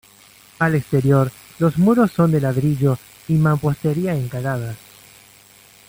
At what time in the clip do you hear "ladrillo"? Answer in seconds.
2.41-2.97